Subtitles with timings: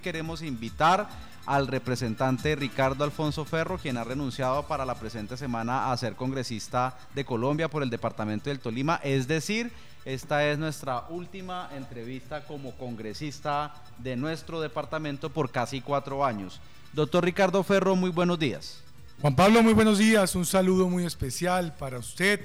[0.00, 1.08] queremos invitar
[1.46, 6.98] al representante Ricardo Alfonso Ferro, quien ha renunciado para la presente semana a ser congresista
[7.14, 9.00] de Colombia por el departamento del Tolima.
[9.02, 9.72] Es decir,
[10.04, 16.60] esta es nuestra última entrevista como congresista de nuestro departamento por casi cuatro años.
[16.92, 18.82] Doctor Ricardo Ferro, muy buenos días.
[19.20, 20.34] Juan Pablo, muy buenos días.
[20.34, 22.40] Un saludo muy especial para usted,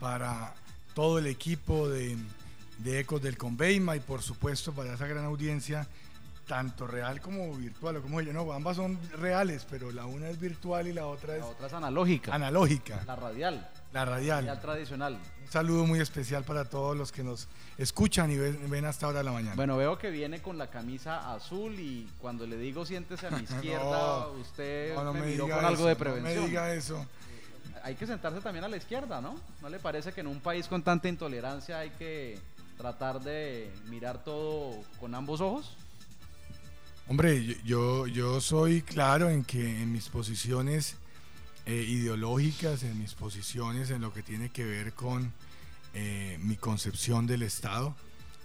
[0.00, 0.52] para
[0.94, 2.16] todo el equipo de,
[2.84, 5.86] Ecos del Conveima y por supuesto para esa gran audiencia
[6.48, 10.40] tanto real como virtual, o como yo, no, ambas son reales, pero la una es
[10.40, 11.40] virtual y la otra es...
[11.40, 12.34] La otra es analógica.
[12.34, 13.04] Analógica.
[13.06, 13.70] La radial.
[13.92, 14.46] La radial.
[14.46, 15.18] La tradicional.
[15.44, 19.24] Un saludo muy especial para todos los que nos escuchan y ven, hasta ahora de
[19.24, 19.56] la mañana.
[19.56, 23.42] Bueno, veo que viene con la camisa azul y cuando le digo siéntese a mi
[23.44, 26.34] izquierda, usted me, miró con algo de prevención.
[26.34, 27.06] No me diga eso.
[27.84, 29.36] Hay que sentarse también a la izquierda, ¿no?
[29.60, 32.38] ¿No le parece que en un país con tanta intolerancia hay que
[32.76, 35.76] tratar de mirar todo con ambos ojos?
[37.10, 40.96] Hombre, yo, yo soy claro en que en mis posiciones
[41.64, 45.32] eh, ideológicas, en mis posiciones en lo que tiene que ver con
[45.94, 47.96] eh, mi concepción del Estado,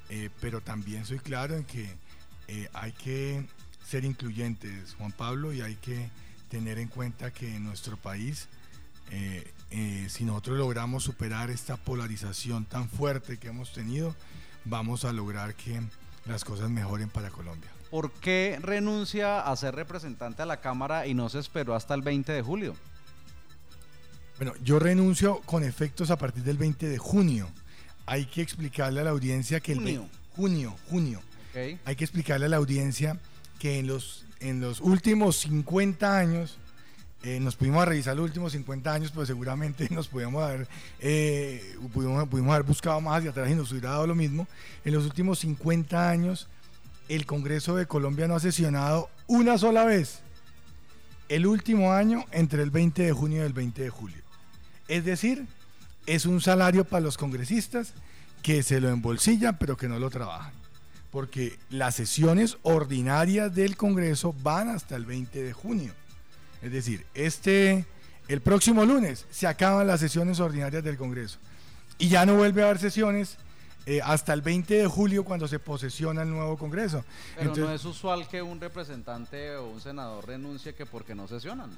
[0.07, 1.89] eh, pero también soy claro en que
[2.71, 3.45] hay que
[3.85, 6.09] ser incluyentes, Juan Pablo, y hay que
[6.47, 8.47] tener en cuenta que en nuestro país,
[10.07, 14.15] si nosotros logramos superar esta polarización tan fuerte que hemos tenido,
[14.65, 15.81] vamos a lograr que
[16.25, 17.71] las cosas mejoren para Colombia.
[17.93, 22.01] ¿Por qué renuncia a ser representante a la Cámara y no se esperó hasta el
[22.01, 22.75] 20 de julio?
[24.37, 27.51] Bueno, yo renuncio con efectos a partir del 20 de junio.
[28.07, 31.21] Hay que explicarle a la audiencia que el junio, junio, junio.
[31.85, 33.19] Hay que explicarle a la audiencia
[33.59, 36.57] que en los, en los últimos 50 años,
[37.21, 40.67] eh, nos pudimos revisar los últimos 50 años, pero seguramente nos pudimos haber,
[40.99, 44.47] eh, pudimos, pudimos haber buscado más hacia atrás y nos hubiera dado lo mismo.
[44.83, 46.49] En los últimos 50 años
[47.09, 50.19] el Congreso de Colombia no ha sesionado una sola vez.
[51.29, 54.21] El último año entre el 20 de junio y el 20 de julio.
[54.87, 55.45] Es decir,
[56.05, 57.93] es un salario para los congresistas
[58.41, 60.53] que se lo embolsillan pero que no lo trabajan.
[61.11, 65.93] Porque las sesiones ordinarias del Congreso van hasta el 20 de junio.
[66.61, 67.85] Es decir, este,
[68.27, 71.37] el próximo lunes se acaban las sesiones ordinarias del Congreso.
[71.99, 73.37] Y ya no vuelve a haber sesiones
[73.85, 77.03] eh, hasta el 20 de julio cuando se posesiona el nuevo Congreso.
[77.37, 81.69] Pero no es usual que un representante o un senador renuncie que porque no sesionan.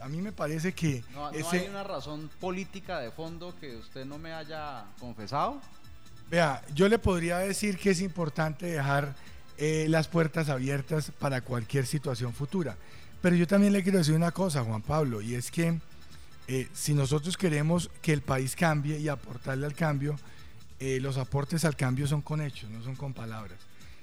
[0.00, 1.02] a mí me parece que...
[1.12, 5.60] No, hay una razón política de fondo que usted no me haya confesado.
[6.30, 9.14] Vea, yo le podría decir que es importante dejar
[9.58, 12.76] eh, las puertas abiertas para cualquier situación futura.
[13.22, 15.80] Pero yo también le quiero decir una cosa, Juan Pablo, y es que
[16.46, 20.16] eh, si nosotros queremos que el país cambie y aportarle al cambio,
[20.80, 23.58] eh, los aportes al cambio son con hechos, no son con palabras.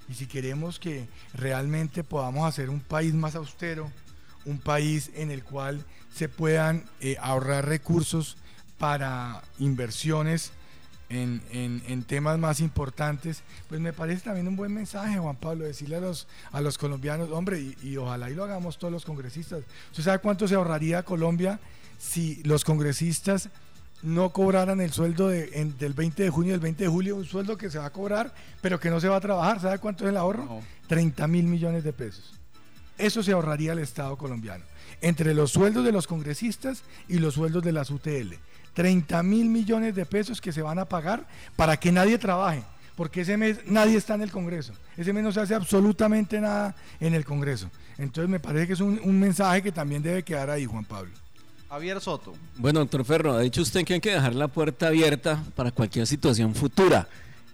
[0.08, 3.90] Y si queremos que realmente podamos hacer un país más austero,
[4.44, 8.36] un país en el cual se puedan eh, ahorrar recursos
[8.78, 10.52] para inversiones
[11.08, 16.00] en, temas más importantes, pues me parece también un buen mensaje, Juan Pablo, decirle a
[16.00, 19.62] los, a los colombianos, hombre, y, y ojalá y lo hagamos todos los congresistas.
[19.90, 21.60] ¿Usted sabe cuánto se ahorraría Colombia
[21.98, 23.48] si los congresistas
[24.04, 27.56] no cobraran el sueldo del 20 de junio y del 20 de julio, un sueldo
[27.56, 29.60] que se va a cobrar, pero que no se va a trabajar.
[29.60, 30.60] ¿Sabe cuánto es el ahorro?
[30.88, 32.38] 30 mil millones de pesos.
[32.98, 34.64] Eso se ahorraría el Estado colombiano.
[35.00, 38.34] Entre los sueldos de los congresistas y los sueldos de las UTL.
[38.74, 41.26] 30 mil millones de pesos que se van a pagar
[41.56, 42.62] para que nadie trabaje.
[42.96, 44.74] Porque ese mes nadie está en el Congreso.
[44.96, 47.70] Ese mes no se hace absolutamente nada en el Congreso.
[47.96, 51.10] Entonces me parece que es un mensaje que también debe quedar ahí, Juan Pablo.
[51.74, 52.34] Javier Soto.
[52.56, 56.06] Bueno, doctor Ferro, ha dicho usted que hay que dejar la puerta abierta para cualquier
[56.06, 57.08] situación futura.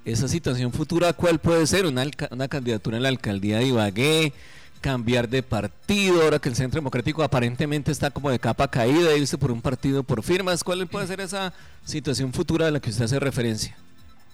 [0.04, 1.86] Esa situación futura, ¿cuál puede ser?
[1.86, 4.34] Una, una candidatura en la alcaldía de Ibagué,
[4.82, 9.38] cambiar de partido, ahora que el Centro Democrático aparentemente está como de capa caída, irse
[9.38, 10.62] por un partido por firmas.
[10.62, 11.54] ¿Cuál puede ser esa
[11.87, 13.75] situación futura a la que usted hace referencia?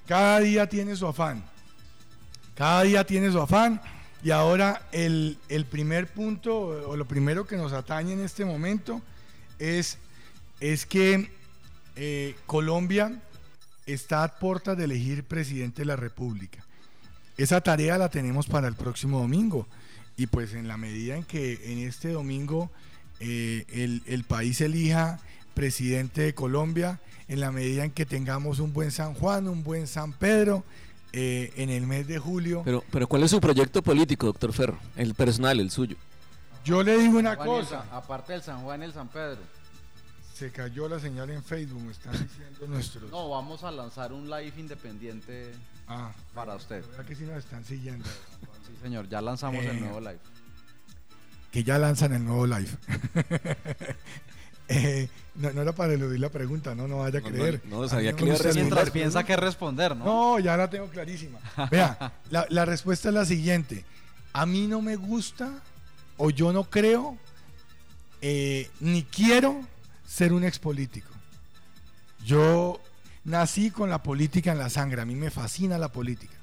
[0.08, 1.44] Cada día tiene su afán.
[2.56, 3.80] Cada día tiene su afán.
[4.24, 6.56] Y ahora el, el primer punto,
[6.88, 9.00] o lo primero que nos atañe en este momento,
[9.58, 9.98] es,
[10.60, 11.30] es que
[11.96, 13.20] eh, Colombia
[13.86, 16.64] está a puertas de elegir presidente de la República.
[17.36, 19.66] Esa tarea la tenemos para el próximo domingo.
[20.16, 22.70] Y pues en la medida en que en este domingo
[23.20, 25.20] eh, el, país elija
[25.54, 29.86] presidente de Colombia, en la medida en que tengamos un buen San Juan, un buen
[29.86, 30.64] San Pedro,
[31.12, 32.62] eh, en el mes de julio.
[32.64, 34.78] Pero, pero ¿cuál es su proyecto político, doctor Ferro?
[34.96, 35.96] El personal, el suyo.
[36.66, 37.84] Yo le digo una cosa.
[37.92, 39.38] aparte del San Juan y el San Pedro.
[40.34, 43.10] Se cayó la señal en Facebook, me están diciendo nuestros.
[43.10, 45.54] No, vamos a lanzar un live independiente
[45.88, 46.82] ah, para usted.
[46.82, 48.04] La verdad que sí nos están siguiendo.
[48.66, 50.18] Sí, señor, ya lanzamos el Eh, nuevo live.
[51.52, 52.68] que ya lanzan el nuevo live.
[54.68, 57.62] Eh, no, no era para eludir la pregunta, no, no vaya a No, creer.
[57.66, 58.24] no, no sabía que.
[58.24, 60.04] Mientras piensa que responder, ¿no?
[60.04, 61.38] No, ya la tengo clarísima.
[61.70, 63.84] Vea, la, la respuesta es la siguiente.
[64.32, 65.62] A mí no me gusta
[66.16, 67.16] o yo no creo
[68.20, 69.60] eh, ni quiero
[70.06, 71.10] ser un expolítico.
[72.24, 72.80] Yo
[73.24, 76.34] nací con la política en la sangre, a mí me fascina la política.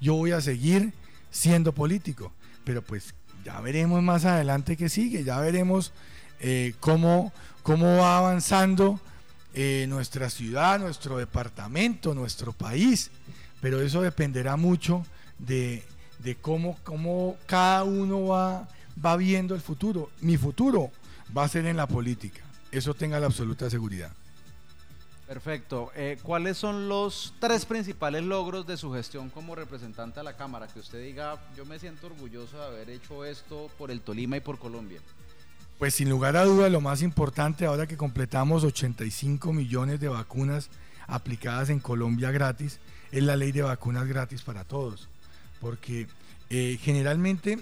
[0.00, 0.92] Yo voy a seguir
[1.30, 2.32] siendo político,
[2.64, 3.14] pero pues
[3.44, 5.92] ya veremos más adelante qué sigue, ya veremos
[6.40, 7.32] eh, cómo,
[7.62, 9.00] cómo va avanzando
[9.54, 13.10] eh, nuestra ciudad, nuestro departamento, nuestro país,
[13.60, 15.04] pero eso dependerá mucho
[15.38, 15.82] de,
[16.18, 18.68] de cómo, cómo cada uno va,
[19.04, 20.10] va viendo el futuro.
[20.20, 20.90] Mi futuro
[21.36, 24.12] va a ser en la política, eso tenga la absoluta seguridad.
[25.26, 25.90] Perfecto.
[25.94, 30.66] Eh, ¿Cuáles son los tres principales logros de su gestión como representante a la Cámara?
[30.66, 34.40] Que usted diga, yo me siento orgulloso de haber hecho esto por el Tolima y
[34.40, 35.00] por Colombia.
[35.78, 40.68] Pues sin lugar a duda lo más importante ahora que completamos 85 millones de vacunas
[41.06, 42.78] aplicadas en Colombia gratis
[43.10, 45.08] es la ley de vacunas gratis para todos.
[45.62, 46.08] Porque
[46.50, 47.58] eh, generalmente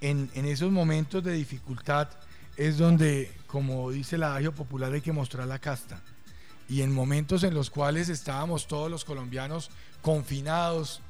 [0.00, 2.08] en, esos momentos de dificultad
[2.56, 6.00] es donde, como dice el adagio popular, hay que mostrar la casta.
[6.68, 9.70] Y en momentos en los cuales estábamos todos los colombianos
[10.02, 11.00] confinados,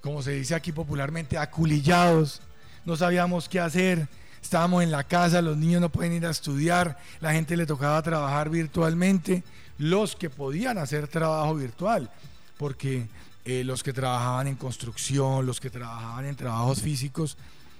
[0.00, 2.40] como se dice aquí popularmente, aculillados,
[2.84, 4.08] no sabíamos qué hacer,
[4.42, 8.00] estábamos en la casa, los niños no pueden ir a estudiar, la gente le tocaba
[8.02, 9.42] trabajar virtualmente,
[9.78, 12.10] los que podían hacer trabajo virtual,
[12.56, 13.06] porque
[13.44, 17.38] eh, los que trabajaban en construcción, los que trabajaban en trabajos físicos,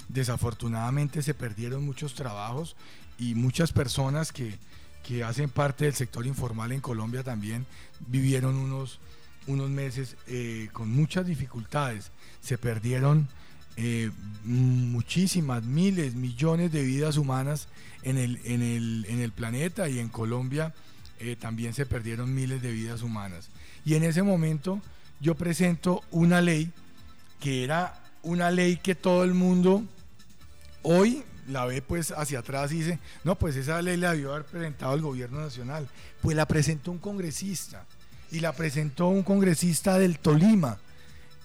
[0.09, 2.77] desafortunadamente se perdieron muchos trabajos
[3.19, 4.59] y muchas personas que,
[5.03, 7.67] que hacen parte del sector informal en Colombia también
[8.07, 9.01] vivieron unos,
[9.47, 12.11] unos meses eh, con muchas dificultades.
[12.41, 13.29] Se perdieron
[13.77, 14.11] eh,
[14.45, 17.69] muchísimas, miles, millones de vidas humanas
[18.03, 20.75] en el, en el, en el planeta y en Colombia
[21.21, 23.51] eh, también se perdieron miles de vidas humanas.
[23.85, 24.81] Y en ese momento
[25.21, 26.73] yo presento una ley
[27.41, 29.85] que era una ley que todo el mundo
[30.83, 34.45] hoy la ve pues hacia atrás y dice, no, pues esa ley la debió haber
[34.45, 35.89] presentado el gobierno nacional.
[36.21, 37.85] Pues la presentó un congresista
[38.31, 40.79] y la presentó un congresista del Tolima.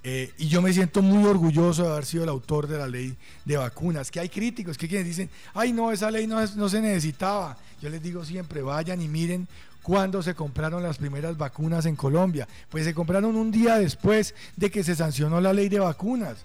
[0.06, 3.16] Eh, y yo me siento muy orgulloso de haber sido el autor de la ley
[3.46, 4.12] de vacunas.
[4.12, 7.58] Que hay críticos que quienes dicen, ay no, esa ley no, no se necesitaba.
[7.82, 9.48] Yo les digo siempre, vayan y miren
[9.82, 12.48] cuándo se compraron las primeras vacunas en Colombia.
[12.70, 16.38] Pues se compraron un día después de que se sancionó la ley de vacunas.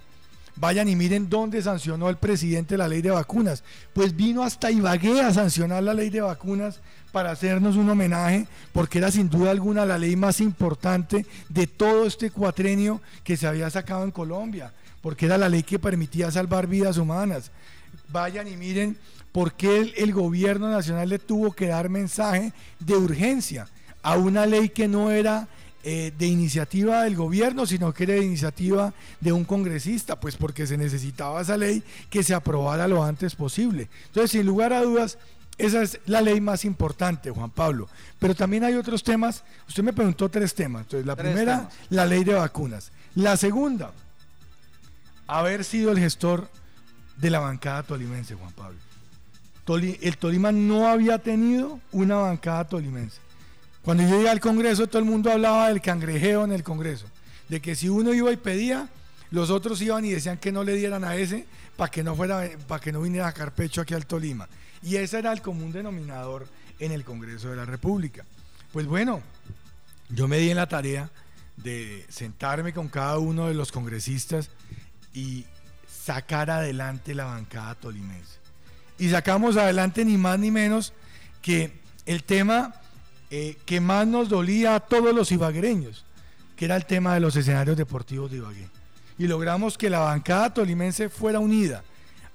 [0.60, 3.62] Vayan y miren dónde sancionó el presidente la ley de vacunas.
[3.92, 6.80] Pues vino hasta Ibagué a sancionar la ley de vacunas
[7.12, 12.06] para hacernos un homenaje, porque era sin duda alguna la ley más importante de todo
[12.06, 16.66] este cuatrenio que se había sacado en Colombia, porque era la ley que permitía salvar
[16.66, 17.52] vidas humanas.
[18.08, 18.96] Vayan y miren
[19.30, 23.68] por qué el, el gobierno nacional le tuvo que dar mensaje de urgencia
[24.02, 25.46] a una ley que no era
[25.84, 30.66] eh, de iniciativa del gobierno, sino que era de iniciativa de un congresista, pues porque
[30.66, 33.88] se necesitaba esa ley que se aprobara lo antes posible.
[34.06, 35.18] Entonces, sin lugar a dudas,
[35.56, 37.88] esa es la ley más importante, Juan Pablo.
[38.18, 39.44] Pero también hay otros temas.
[39.68, 40.82] Usted me preguntó tres temas.
[40.82, 41.74] Entonces, la Tres primera, temas.
[41.90, 42.92] la ley de vacunas.
[43.14, 43.92] La segunda,
[45.26, 46.48] haber sido el gestor
[47.16, 48.78] de la bancada tolimense, Juan Pablo.
[50.00, 53.18] El Tolima no había tenido una bancada tolimense.
[53.88, 57.06] Cuando yo llegué al Congreso, todo el mundo hablaba del cangrejeo en el Congreso.
[57.48, 58.86] De que si uno iba y pedía,
[59.30, 62.50] los otros iban y decían que no le dieran a ese para que no fuera,
[62.66, 64.46] para que no viniera a carpecho aquí al Tolima.
[64.82, 66.46] Y ese era el común denominador
[66.78, 68.26] en el Congreso de la República.
[68.74, 69.22] Pues bueno,
[70.10, 71.08] yo me di en la tarea
[71.56, 74.50] de sentarme con cada uno de los congresistas
[75.14, 75.46] y
[75.90, 78.36] sacar adelante la bancada tolimense.
[78.98, 80.92] Y sacamos adelante ni más ni menos
[81.40, 81.72] que
[82.04, 82.74] el tema
[83.30, 86.04] eh, que más nos dolía a todos los ibaguereños,
[86.56, 88.68] que era el tema de los escenarios deportivos de Ibagué.
[89.18, 91.82] Y logramos que la bancada tolimense fuera unida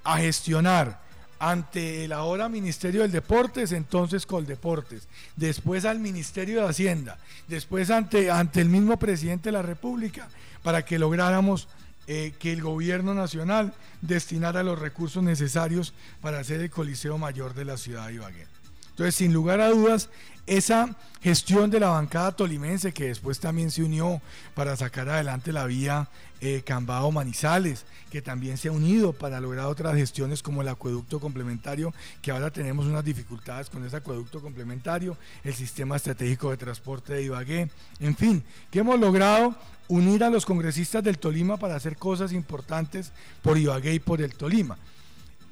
[0.04, 1.02] a gestionar
[1.40, 8.32] ante el ahora Ministerio del Deportes, entonces Coldeportes, después al Ministerio de Hacienda, después ante,
[8.32, 10.30] ante el mismo presidente de la República,
[10.62, 11.68] para que lográramos
[12.08, 17.66] eh, que el gobierno nacional destinara los recursos necesarios para hacer el Coliseo Mayor de
[17.66, 18.53] la ciudad de Ibagué.
[18.94, 20.10] Entonces, sin lugar a dudas,
[20.46, 24.22] esa gestión de la bancada tolimense, que después también se unió
[24.54, 26.10] para sacar adelante la vía
[26.42, 31.22] eh, Cambao Manizales, que también se ha unido para lograr otras gestiones como el acueducto
[31.22, 37.14] complementario, que ahora tenemos unas dificultades con ese acueducto complementario, el sistema estratégico de transporte
[37.14, 37.72] de Ibagué,
[38.02, 39.56] en fin, que hemos logrado
[39.88, 44.36] unir a los congresistas del Tolima para hacer cosas importantes por Ibagué y por el
[44.36, 44.78] Tolima.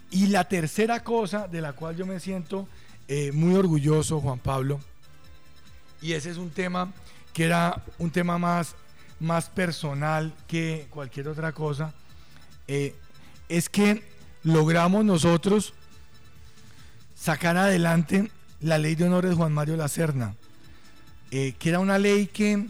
[0.10, 2.68] Y la tercera cosa de la cual yo me siento
[3.14, 4.80] eh, muy orgulloso, Juan Pablo,
[6.02, 6.94] y ese es un tema
[7.34, 8.74] que era un tema más,
[9.20, 11.94] más personal que cualquier otra cosa,
[12.70, 12.96] eh,
[13.50, 14.02] es que
[14.44, 15.74] logramos nosotros
[17.14, 20.38] sacar adelante la ley de honores Juan Mario Lacerna,
[21.32, 22.66] eh, que era una ley que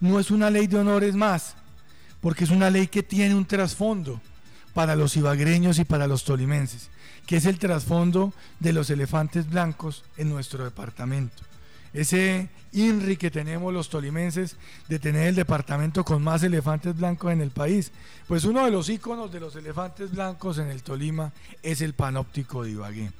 [0.00, 1.54] no es una ley de honores más,
[2.20, 4.20] porque es una ley que tiene un trasfondo
[4.74, 6.90] para los ibagreños y para los tolimenses,
[7.26, 11.42] que es el trasfondo de los elefantes blancos en nuestro departamento.
[11.92, 14.56] Ese INRI que tenemos los tolimenses
[14.88, 17.90] de tener el departamento con más elefantes blancos en el país.
[18.28, 22.64] Pues uno de los íconos de los elefantes blancos en el Tolima es el panóptico
[22.64, 23.10] de Ibagué.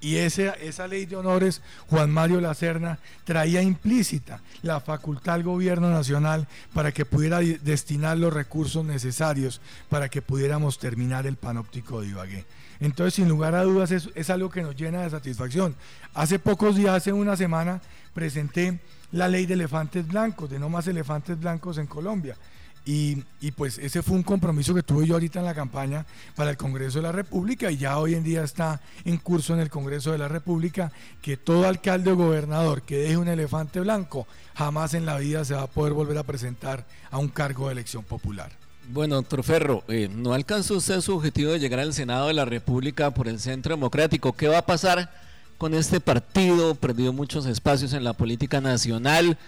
[0.00, 5.90] Y esa, esa ley de honores, Juan Mario Lacerna, traía implícita la facultad al gobierno
[5.90, 12.08] nacional para que pudiera destinar los recursos necesarios para que pudiéramos terminar el panóptico de
[12.08, 12.46] Ibagué.
[12.82, 15.74] Entonces, sin lugar a dudas, es, es algo que nos llena de satisfacción.
[16.14, 17.80] Hace pocos días, hace una semana,
[18.12, 18.80] presenté
[19.12, 22.36] la ley de elefantes blancos, de no más elefantes blancos en Colombia.
[22.84, 23.22] Y,
[23.56, 26.98] pues ese fue un compromiso que tuve yo ahorita en la campaña para el Congreso
[26.98, 30.18] de la República y ya hoy en día está en curso en el Congreso de
[30.18, 35.18] la República que todo alcalde o gobernador que deje un elefante blanco jamás en la
[35.18, 38.61] vida se va a poder volver a presentar a un cargo de elección popular.
[38.92, 42.44] Bueno, doctor Ferro, eh, no alcanzó usted su objetivo de llegar al Senado de la
[42.44, 44.34] República por el Centro Democrático.
[44.34, 45.10] ¿Qué va a pasar
[45.56, 46.74] con este partido?
[46.74, 49.38] Perdió muchos espacios en la política nacional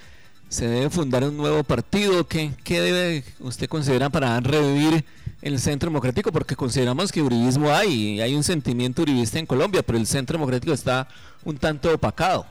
[0.48, 2.26] se debe fundar un nuevo partido.
[2.26, 5.04] ¿Qué, qué debe usted considerar para revivir
[5.42, 6.32] el Centro Democrático?
[6.32, 10.72] Porque consideramos que uribismo hay, hay un sentimiento uribista en Colombia, pero el Centro Democrático
[10.72, 11.08] está
[11.44, 12.46] un tanto opacado.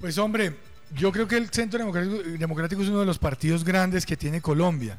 [0.00, 0.56] Pues hombre,
[0.94, 1.84] yo creo que el Centro
[2.38, 4.98] Democrático, es uno de los partidos grandes que tiene Colombia,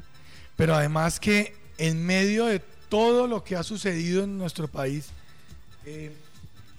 [0.56, 5.08] pero además que en medio de todo lo que ha sucedido en nuestro país,
[5.84, 6.12] eh,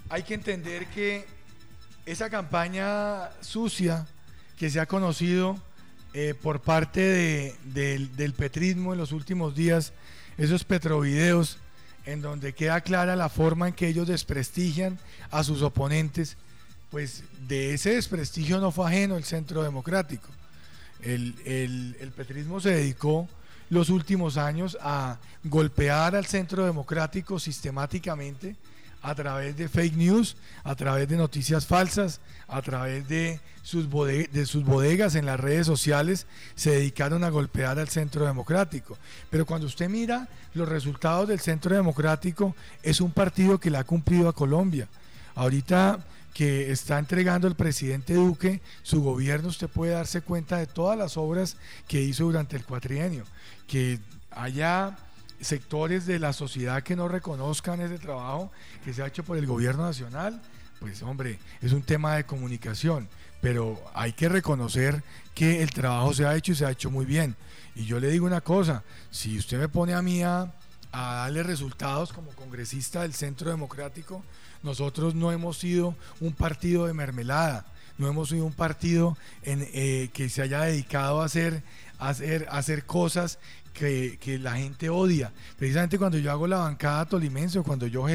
[0.10, 1.26] hay que entender que
[2.06, 4.08] esa campaña sucia,
[4.58, 5.58] que se ha conocido
[6.14, 9.94] eh, por parte del petrismo en los últimos días,
[10.38, 11.58] esos petrovideos,
[12.06, 14.98] en donde queda clara la forma en que ellos desprestigian
[15.30, 16.38] a sus oponentes,
[16.90, 20.30] pues de ese desprestigio no fue ajeno el Centro Democrático.
[21.02, 23.28] El, el petrismo se dedicó
[23.70, 28.56] los últimos años a golpear al Centro Democrático sistemáticamente,
[29.02, 34.46] a través de fake news, a través de noticias falsas, a través de sus, de
[34.46, 38.98] sus bodegas en las redes sociales, se dedicaron a golpear al Centro Democrático.
[39.30, 43.86] Pero cuando usted mira los resultados del Centro Democrático, es un partido que le ha
[43.86, 44.90] cumplido a Colombia.
[45.36, 50.98] Ahorita que está entregando el presidente Duque su gobierno, usted puede darse cuenta de todas
[50.98, 51.58] las obras
[51.88, 53.26] que hizo durante el cuatrienio,
[53.68, 54.00] que
[54.32, 54.98] haya
[55.42, 58.52] sectores de la sociedad que no reconozcan ese trabajo
[58.84, 60.42] que se ha hecho por el gobierno nacional,
[60.80, 63.08] pues hombre, es un tema de comunicación,
[63.42, 67.06] pero hay que reconocer que el trabajo se ha hecho y se ha hecho muy
[67.06, 67.36] bien.
[67.76, 70.54] Y yo le digo una cosa, si usted me pone a mí a,
[70.92, 74.24] darle resultados como congresista del Centro Democrático,
[74.64, 77.66] nosotros no hemos sido un partido de mermelada,
[77.98, 81.64] no hemos sido un partido en, eh, que se haya dedicado a hacer,
[81.98, 83.40] a hacer, a hacer cosas
[83.74, 85.32] que, la gente odia.
[85.58, 88.06] Precisamente cuando yo hago la bancada tolimense o cuando yo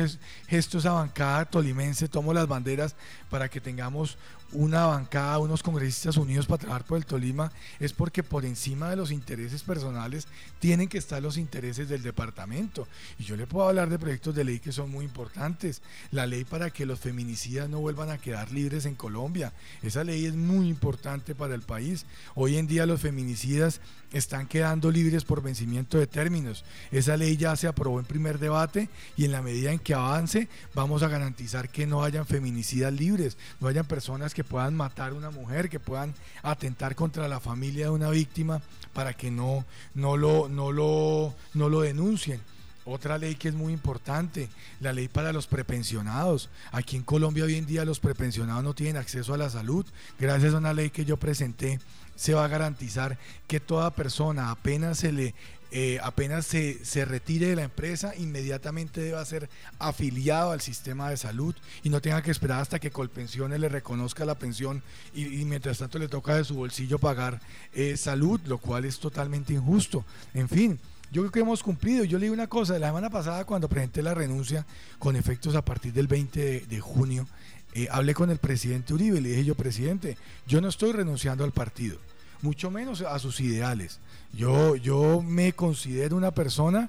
[0.47, 2.95] gesto esa bancada tolimense, tomo las banderas
[3.31, 4.19] para que tengamos
[4.55, 8.97] una bancada, unos congresistas unidos para trabajar por el Tolima, es porque por encima de
[8.97, 10.27] los intereses personales
[10.61, 12.89] tienen que estar los intereses del departamento.
[13.19, 15.83] Y yo le puedo hablar de proyectos de ley que son muy importantes.
[16.11, 19.53] La ley para que los feminicidas no vuelvan a quedar libres en Colombia.
[19.83, 22.07] Esa ley es muy importante para el país.
[22.35, 23.81] Hoy en día los feminicidas
[24.13, 26.65] están quedando libres por vencimiento de términos.
[26.93, 30.49] Esa ley ya se aprobó en primer debate y en la medida en que avance
[30.75, 35.15] vamos a garantizar que no hayan feminicidas libres, no hayan personas que puedan matar a
[35.15, 40.17] una mujer, que puedan atentar contra la familia de una víctima para que no, no,
[40.17, 42.41] lo, no, lo, no lo denuncien.
[42.87, 46.51] Otra ley que es muy importante, la ley para los prepensionados.
[46.71, 49.87] Aquí en Colombia hoy en día los prepensionados no tienen acceso a la salud.
[50.19, 51.81] Gracias a una ley que yo presenté,
[52.15, 55.35] se va a garantizar que toda persona apenas se le
[55.77, 59.51] eh, apenas se, se, retire de la empresa, inmediatamente deba ser
[59.81, 61.53] afiliado al sistema de salud
[61.83, 65.99] y no tenga que esperar hasta que Colpensiones le reconozca la pensión y, mientras tanto
[65.99, 67.41] le toca de su bolsillo pagar
[67.73, 70.05] eh, salud, lo cual es totalmente injusto.
[70.33, 70.79] En fin,
[71.11, 72.05] yo creo que hemos cumplido.
[72.05, 74.65] Yo le una cosa, la semana pasada cuando presenté la renuncia
[75.01, 77.27] con efectos a partir del 20 de, junio,
[77.75, 80.17] eh, hablé con el presidente Uribe y le dije yo, presidente,
[80.47, 81.99] yo no estoy renunciando al partido,
[82.43, 84.01] mucho menos a sus ideales.
[84.33, 86.89] Yo, yo me considero una persona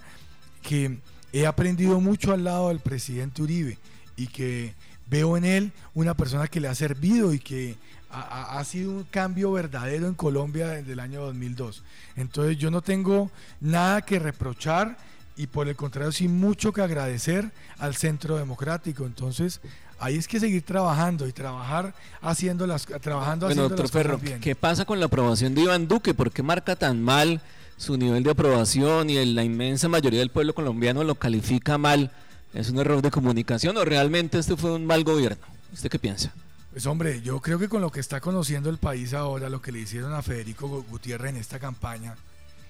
[0.62, 1.00] que
[1.32, 3.78] he aprendido mucho al lado del presidente Uribe
[4.16, 4.74] y que
[5.08, 7.78] veo en él una persona que le ha servido y que
[8.10, 11.84] ha, sido un cambio verdadero en Colombia desde el año 2002.
[12.16, 14.98] Entonces yo no tengo nada que reprochar
[15.36, 19.06] y por el contrario sí mucho que agradecer al Centro Democrático.
[19.06, 19.60] Entonces
[20.00, 24.56] ahí es que seguir trabajando y trabajar haciendo las trabajando bueno, haciendo doctor Ferro, ¿qué
[24.56, 26.14] pasa con la aprobación de Iván Duque?
[26.14, 27.42] ¿Por qué marca tan mal
[27.78, 32.12] su nivel de aprobación y la inmensa mayoría del pueblo colombiano lo califica mal?
[32.54, 35.46] ¿Es un error de comunicación o realmente este fue un mal gobierno?
[35.74, 36.34] ¿Usted qué piensa?
[36.72, 39.72] Pues hombre, yo creo que con lo que está conociendo el país ahora, lo que
[39.72, 42.16] le hicieron a Federico Gutiérrez en esta campaña,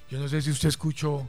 [0.10, 1.28] yo no sé si usted escuchó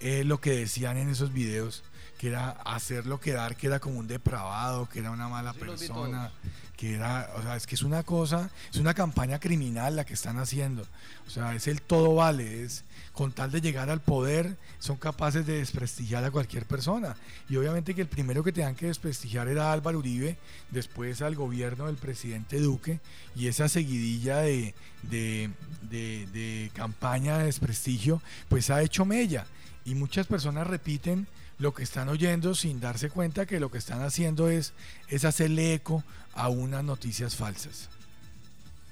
[0.00, 1.82] eh, lo que decían en esos videos,
[2.18, 6.32] que era hacerlo quedar que era como un depravado, que era una mala persona,
[6.76, 10.14] que era, o sea, es que es una cosa, es una campaña criminal la que
[10.14, 10.86] están haciendo.
[11.26, 15.46] O sea, es el todo vale, es con tal de llegar al poder, son capaces
[15.46, 17.16] de desprestigiar a cualquier persona.
[17.48, 20.36] Y obviamente que el primero que tenían que desprestigiar era Álvaro Uribe,
[20.70, 23.00] después al gobierno del presidente Duque,
[23.36, 25.50] y esa seguidilla de, de,
[25.90, 29.46] de campaña de desprestigio, pues ha hecho mella.
[29.84, 34.02] Y muchas personas repiten lo que están oyendo sin darse cuenta que lo que están
[34.02, 34.72] haciendo es,
[35.08, 36.02] es hacerle eco
[36.34, 37.88] a unas noticias falsas.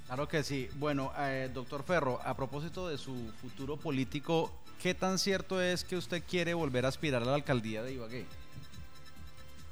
[0.07, 0.69] Claro que sí.
[0.75, 5.97] Bueno, eh, doctor Ferro, a propósito de su futuro político, ¿qué tan cierto es que
[5.97, 8.26] usted quiere volver a aspirar a la alcaldía de Ibagué?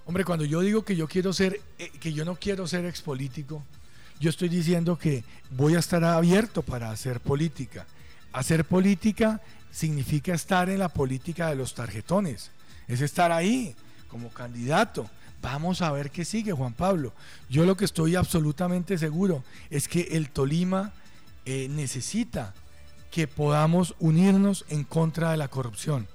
[0.06, 3.62] Hombre, cuando yo digo que yo quiero ser, eh, que yo no quiero ser expolítico,
[4.18, 7.86] yo estoy diciendo que voy a estar abierto para hacer política.
[8.32, 12.50] Hacer política significa estar en la política de los tarjetones,
[12.90, 13.74] es estar ahí
[14.08, 15.08] como candidato
[15.42, 17.12] Vamos a ver qué sigue, Juan Pablo.
[17.48, 20.92] Yo lo que estoy absolutamente seguro es que el Tolima
[21.46, 22.52] eh, necesita
[23.10, 26.06] que podamos unirnos en contra de la corrupción.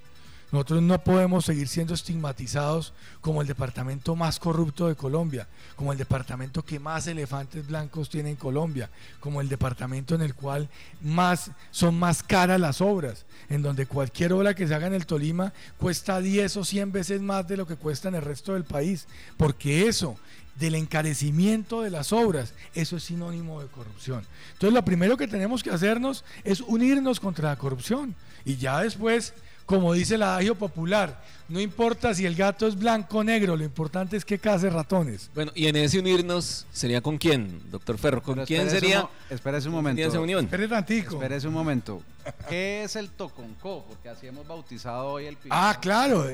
[0.55, 5.97] Nosotros no podemos seguir siendo estigmatizados como el departamento más corrupto de Colombia, como el
[5.97, 10.69] departamento que más elefantes blancos tiene en Colombia, como el departamento en el cual
[11.01, 15.05] más son más caras las obras, en donde cualquier obra que se haga en el
[15.05, 18.63] Tolima cuesta 10 o 100 veces más de lo que cuesta en el resto del
[18.63, 20.17] país, porque eso
[20.57, 24.25] del encarecimiento de las obras, eso es sinónimo de corrupción.
[24.53, 29.33] Entonces lo primero que tenemos que hacernos es unirnos contra la corrupción y ya después
[29.65, 33.63] como dice el adagio popular, no importa si el gato es blanco o negro, lo
[33.63, 35.29] importante es que case ratones.
[35.33, 39.07] Bueno, y en ese unirnos sería con quién, doctor Ferro, ¿con quién sería?
[39.29, 40.01] espérese un momento.
[40.01, 40.45] Esa unión?
[40.45, 42.01] Espérese un momento.
[42.49, 43.85] ¿Qué es el toconco?
[43.87, 46.27] Porque así hemos bautizado hoy el Ah, claro.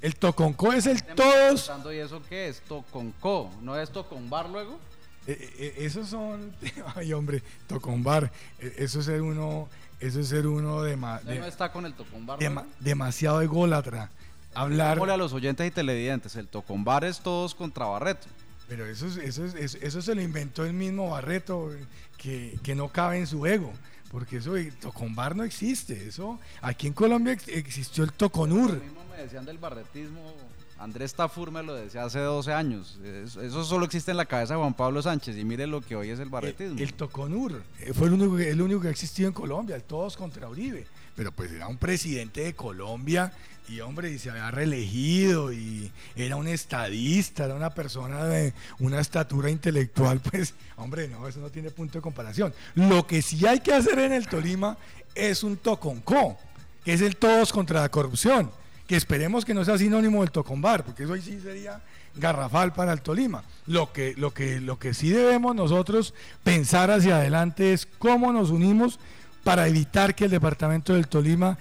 [0.00, 1.70] El toconco es el todos.
[1.92, 2.60] ¿Y eso qué es?
[2.62, 4.78] Toconco, ¿no es toconbar luego?
[5.26, 6.52] Eh, eh, eh, esos son,
[6.96, 9.68] ay hombre, toconbar, eso es uno
[10.00, 12.38] eso es ser uno de, más no está con el tocombar.
[12.80, 14.10] demasiado ególatra.
[14.54, 14.98] Hablar.
[14.98, 18.26] a los oyentes y televidentes, el tocombar es todos contra Barreto.
[18.68, 21.70] Pero eso, eso, eso, eso se lo inventó el mismo Barreto,
[22.16, 23.72] que, que no cabe en su ego.
[24.10, 26.08] Porque eso, el tocombar no existe.
[26.08, 28.74] Eso, aquí en Colombia existió el toconur.
[28.74, 30.34] Lo mismo me decían del barretismo
[30.80, 32.98] Andrés Tafur me lo decía hace 12 años.
[33.04, 36.08] Eso solo existe en la cabeza de Juan Pablo Sánchez y mire lo que hoy
[36.08, 36.78] es el barretismo.
[36.78, 40.16] El, Toconur eh, fue el único, el único que ha existido en Colombia, el todos
[40.16, 40.86] contra Uribe.
[41.14, 43.30] Pero pues era un presidente de Colombia
[43.68, 49.00] y hombre, y se había reelegido y era un estadista, era una persona de una
[49.00, 52.54] estatura intelectual, pues hombre, no, eso no tiene punto de comparación.
[52.74, 54.78] Lo que sí hay que hacer en el Tolima
[55.14, 56.38] es un toconco,
[56.82, 58.50] que es el todos contra la corrupción
[58.90, 61.80] que esperemos que no sea sinónimo del Tocombar, porque eso sí sería
[62.16, 63.44] garrafal para el Tolima.
[63.68, 68.50] Lo que, lo que, lo que sí debemos nosotros pensar hacia adelante es cómo nos
[68.50, 68.98] unimos
[69.44, 71.56] para evitar que el departamento del Tolima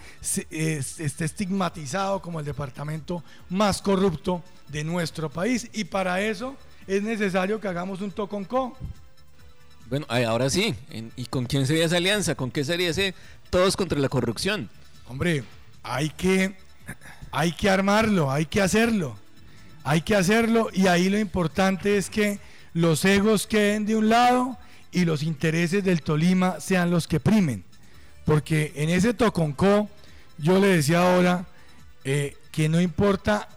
[0.50, 5.70] esté estigmatizado como el departamento más corrupto de nuestro país.
[5.72, 6.56] Y para eso
[6.88, 8.76] es necesario que hagamos un toconco.
[9.88, 10.74] Bueno, ahora sí.
[11.16, 12.34] ¿Y con quién sería esa alianza?
[12.34, 13.14] ¿Con qué sería ese
[13.52, 14.68] todos contra la corrupción?
[15.08, 15.44] Hombre,
[15.84, 16.56] hay que
[17.32, 19.18] hay que armarlo, hay que hacerlo.
[19.84, 22.40] Hay que hacerlo y ahí lo importante es que
[22.74, 24.58] los egos queden de un lado
[24.92, 27.64] y los intereses del Tolima sean los que primen.
[28.26, 29.90] Porque en ese Toconco
[30.38, 31.46] yo le decía ahora
[32.04, 33.48] eh, que no importa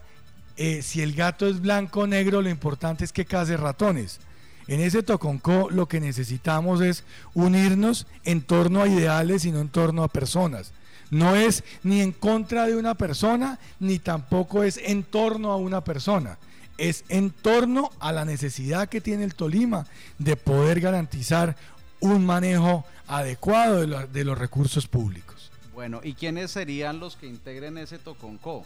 [0.55, 4.19] eh, si el gato es blanco o negro, lo importante es que case ratones.
[4.67, 9.69] En ese Toconco lo que necesitamos es unirnos en torno a ideales y no en
[9.69, 10.71] torno a personas.
[11.13, 15.83] No es ni en contra de una persona, ni tampoco es en torno a una
[15.83, 16.39] persona.
[16.79, 19.85] Es en torno a la necesidad que tiene el Tolima
[20.17, 21.55] de poder garantizar
[21.99, 25.51] un manejo adecuado de, los recursos públicos.
[25.75, 28.65] Bueno, ¿y quiénes serían los que integren ese Toconco?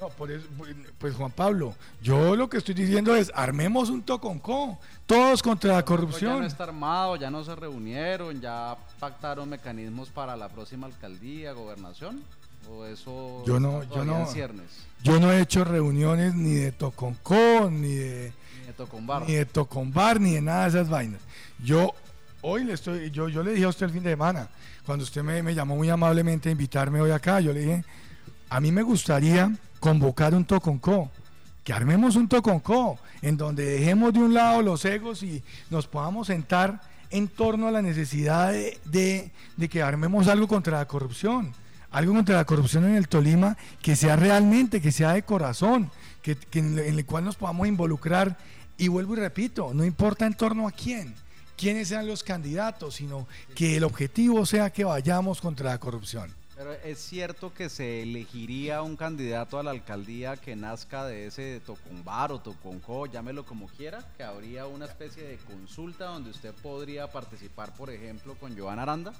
[0.00, 0.46] No, por eso,
[0.98, 5.84] pues Juan Pablo, yo lo que estoy diciendo es armemos un toconco, todos contra la
[5.84, 6.34] corrupción.
[6.34, 11.52] Ya no está armado, ya no se reunieron, ya pactaron mecanismos para la próxima alcaldía,
[11.52, 12.22] gobernación,
[12.70, 14.28] o eso yo no, yo no,
[15.02, 19.46] yo no he hecho reuniones ni de toconco, ni de ni de tocombar, ni de
[19.46, 21.20] tocombar, ni de nada de esas vainas.
[21.64, 21.92] Yo
[22.42, 24.48] hoy le estoy, yo, yo le dije a usted el fin de semana,
[24.86, 27.84] cuando usted me, me llamó muy amablemente a invitarme hoy acá, yo le dije,
[28.48, 31.10] a mí me gustaría convocar un toconco,
[31.64, 36.28] que armemos un toconco, en donde dejemos de un lado los egos y nos podamos
[36.28, 38.52] sentar en torno a la necesidad
[38.84, 39.30] de,
[39.70, 41.52] que armemos algo contra la corrupción,
[41.90, 45.90] algo contra la corrupción en el Tolima que sea realmente, que sea de corazón,
[46.22, 48.36] que, en, el cual nos podamos involucrar.
[48.76, 51.14] Y vuelvo y repito, no importa en torno a quién,
[51.56, 56.37] quiénes sean los candidatos, sino que el objetivo sea que vayamos contra la corrupción.
[56.58, 61.60] Pero es cierto que se elegiría un candidato a la alcaldía que nazca de ese
[61.64, 67.06] Tocumbar o Toconco, llámelo como quiera, que habría una especie de consulta donde usted podría
[67.12, 69.12] participar, por ejemplo, con Joan Aranda.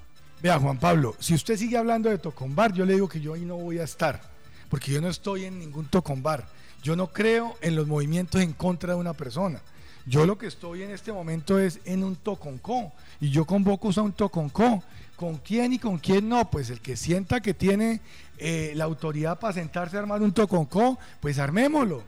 [0.43, 3.45] Vea, Juan Pablo, si usted sigue hablando de Tocombar, yo le digo que yo ahí
[3.45, 4.21] no voy a estar,
[4.69, 6.45] porque yo no estoy en ningún Tocombar.
[6.83, 9.61] Yo no creo en los movimientos en contra de una persona.
[10.07, 14.03] Yo lo que estoy en este momento es en un Toconco, y yo convoco a
[14.03, 14.83] un Toconco
[15.19, 16.49] ¿Con quién y con quién no?
[16.49, 18.01] Pues el que sienta que tiene
[18.39, 22.05] eh, la autoridad para sentarse a armar un toconco, pues armémoslo.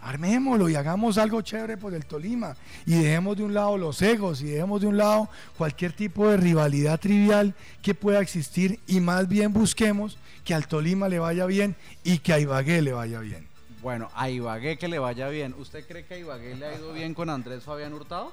[0.00, 2.56] Armémoslo y hagamos algo chévere por el Tolima.
[2.86, 6.38] Y dejemos de un lado los egos y dejemos de un lado cualquier tipo de
[6.38, 11.76] rivalidad trivial que pueda existir y más bien busquemos que al Tolima le vaya bien
[12.02, 13.46] y que a Ibagué le vaya bien.
[13.82, 15.54] Bueno, a Ibagué que le vaya bien.
[15.58, 18.32] ¿Usted cree que a Ibagué le ha ido bien con Andrés Fabián Hurtado?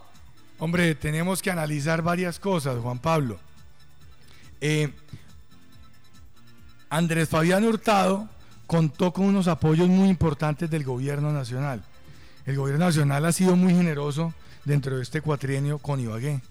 [0.58, 3.38] Hombre, tenemos que analizar varias cosas, Juan Pablo.
[4.62, 4.94] Eh,
[6.90, 8.30] Andrés Fabián Hurtado
[8.68, 11.84] contó con unos apoyos muy importantes del gobierno nacional.
[12.46, 14.34] El gobierno nacional ha sido muy generoso
[14.66, 16.42] dentro de este cuatrienio con Ibagué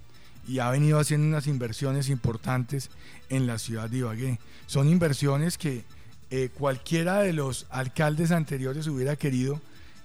[0.46, 2.90] y ha venido haciendo unas inversiones importantes
[3.29, 4.38] en la ciudad de Ibagué.
[4.66, 5.85] Son inversiones que
[6.31, 9.61] eh, cualquiera de los alcaldes anteriores hubiera querido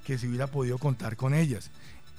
[0.05, 1.71] que se hubiera podido contar con ellas.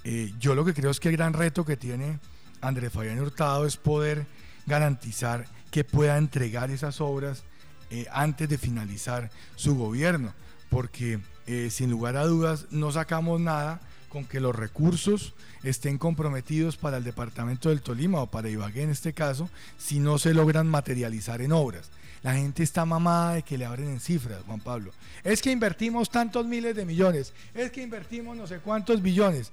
[0.03, 2.19] Eh, yo lo que creo es que el gran reto que tiene
[2.61, 4.25] Andrés Fabián Hurtado es poder
[4.67, 7.43] garantizar que pueda entregar esas obras
[7.89, 10.33] eh, antes de finalizar su gobierno,
[10.69, 16.77] porque eh, sin lugar a dudas no sacamos nada con que los recursos estén comprometidos
[16.77, 20.67] para el departamento del Tolima o para Ibagué en este caso, si no se logran
[20.67, 21.89] materializar en obras.
[22.23, 24.91] La gente está mamada de que le abren en cifras, Juan Pablo.
[25.23, 29.51] Es que invertimos tantos miles de millones, es que invertimos no sé cuántos billones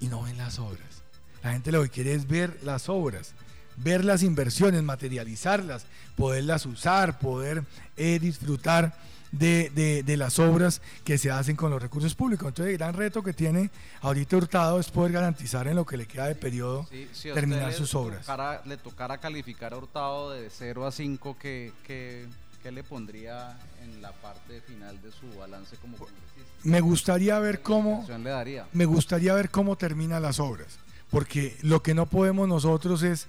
[0.00, 1.02] y no ven las obras.
[1.42, 3.34] La gente lo que quiere es ver las obras
[3.76, 5.86] ver las inversiones, materializarlas,
[6.16, 7.64] poderlas usar, poder
[7.96, 8.94] eh, disfrutar
[9.32, 12.48] de, las obras que se hacen con los recursos públicos.
[12.48, 16.06] Entonces el gran reto que tiene ahorita Hurtado es poder garantizar en lo que le
[16.06, 16.86] queda de periodo
[17.34, 18.26] terminar sus obras.
[18.64, 22.26] le tocara calificar a Hurtado de 0 a 5, ¿qué, qué,
[22.70, 26.42] le pondría en la parte final de su balance como congresista?
[26.64, 28.04] Me gustaría ver cómo...
[28.08, 28.66] Le daría?
[28.72, 30.80] Me gustaría ver cómo terminan las obras.
[31.08, 33.28] Porque lo que no podemos nosotros es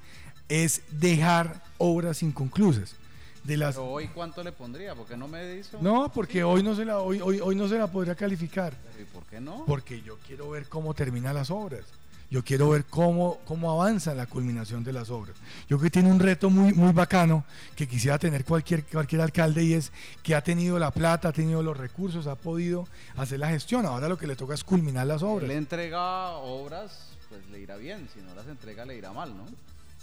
[0.50, 2.96] es dejar obras inconclusas.
[3.44, 3.76] De las...
[3.76, 5.78] Pero hoy cuánto le pondría, porque no me dice.
[5.80, 8.74] No, porque hoy no se la hoy, hoy, hoy no se la podría calificar.
[9.00, 9.64] ¿Y por qué no?
[9.66, 11.86] Porque yo quiero ver cómo terminan las obras.
[12.30, 15.38] Yo quiero ver cómo, cómo avanza la culminación de las obras.
[15.70, 19.64] Yo creo que tiene un reto muy, muy bacano que quisiera tener cualquier, cualquier alcalde
[19.64, 23.48] y es que ha tenido la plata, ha tenido los recursos, ha podido hacer la
[23.48, 23.86] gestión.
[23.86, 25.44] Ahora lo que le toca es culminar las obras.
[25.44, 28.10] Si le entrega obras, pues le irá bien.
[28.14, 29.46] Si no las entrega, le irá mal, ¿no?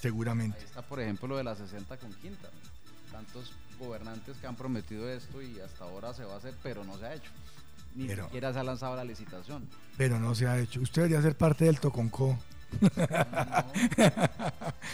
[0.04, 0.58] Seguramente.
[0.58, 2.50] Ahí está, por ejemplo, lo de la 60 con quinta.
[3.10, 6.98] Tantos gobernantes que han prometido esto y hasta ahora se va a hacer, pero no
[6.98, 7.30] se ha hecho.
[7.94, 9.66] Ni siquiera se ha lanzado la licitación.
[9.96, 10.82] Pero no se ha hecho.
[10.82, 12.38] Usted debería ser parte del Toconco.
[12.82, 12.88] No,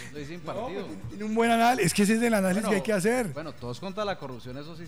[0.05, 0.85] estoy sin partido.
[1.09, 1.87] tiene un buen análisis.
[1.87, 3.33] Es que ese es el análisis que hay que hacer.
[3.33, 4.85] Bueno, todos contra la corrupción, eso sí.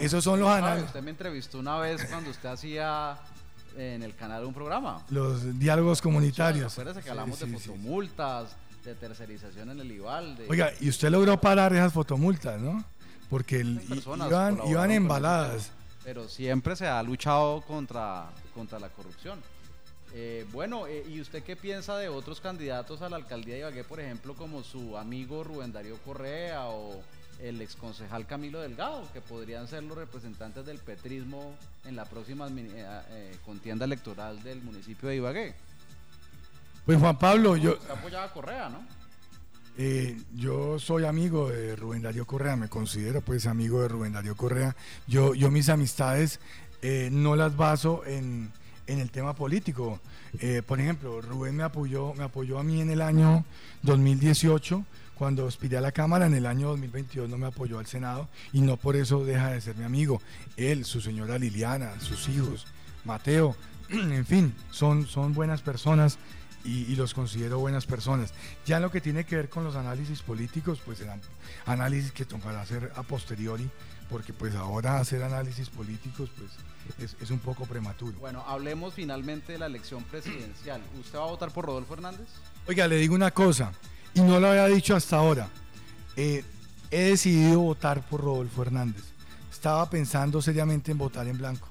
[0.00, 0.86] esos son los análisis.
[0.86, 3.18] Usted me entrevistó una vez cuando usted hacía
[3.76, 5.04] en el canal un programa.
[5.10, 6.72] Los diálogos comunitarios.
[6.72, 10.38] Acuérdese que hablamos de fotomultas, de tercerización en el IVAL.
[10.48, 12.84] Oiga, y usted logró parar esas fotomultas, ¿no?
[13.28, 14.28] porque el- personas
[14.68, 15.72] iban, embaladas.
[16.04, 19.40] Pero siempre se ha luchado contra, contra la corrupción.
[20.14, 23.84] Eh, bueno, eh, ¿y usted qué piensa de otros candidatos a la alcaldía de Ibagué,
[23.84, 27.02] por ejemplo, como su amigo Rubén Darío Correa o
[27.40, 33.00] el exconcejal Camilo Delgado, que podrían ser los representantes del petrismo en la próxima eh,
[33.10, 35.54] eh, contienda electoral del municipio de Ibagué?
[36.86, 38.86] Pues Juan Pablo, yo, Usted apoyaba a Correa, ¿no?
[39.76, 44.36] Eh, yo soy amigo de Rubén Darío Correa, me considero pues amigo de Rubén Darío
[44.36, 44.76] Correa.
[45.08, 46.38] Yo, yo mis amistades
[46.82, 48.52] eh, no las baso en,
[48.86, 49.98] en el tema político.
[50.38, 53.44] Eh, por ejemplo, Rubén me apoyó, me apoyó a mí en el año
[53.82, 54.84] 2018
[55.16, 58.60] cuando aspiré a la Cámara, en el año 2022 no me apoyó al Senado y
[58.60, 60.22] no por eso deja de ser mi amigo.
[60.56, 62.68] Él, su señora Liliana, sus hijos,
[63.04, 63.56] Mateo,
[63.88, 66.18] en fin, son, son buenas personas
[66.66, 68.32] y, y los considero buenas personas.
[68.66, 71.20] Ya en lo que tiene que ver con los análisis políticos, pues serán
[71.64, 73.70] análisis que tocará hacer a posteriori,
[74.10, 76.50] porque pues ahora hacer análisis políticos pues
[76.98, 78.18] es, es un poco prematuro.
[78.18, 80.80] Bueno, hablemos finalmente de la elección presidencial.
[81.00, 82.28] ¿Usted va a votar por Rodolfo Hernández?
[82.66, 83.72] Oiga, le digo una cosa,
[84.14, 85.48] y no lo había dicho hasta ahora.
[86.16, 86.44] Eh,
[86.90, 89.04] he decidido votar por Rodolfo Hernández.
[89.50, 91.68] Estaba pensando seriamente en votar en blanco,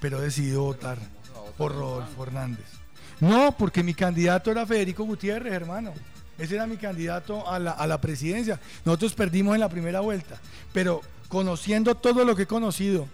[0.00, 2.22] pero he decidido votar ¿Cómo se va a votar por Rodolfo?
[2.22, 2.81] Hernández.
[3.22, 5.92] No, porque mi candidato era Federico Gutiérrez, hermano.
[6.38, 8.58] Ese era mi candidato a la, a la presidencia.
[8.84, 10.40] Nosotros perdimos en la primera vuelta,
[10.72, 13.06] pero conociendo todo lo que he conocido,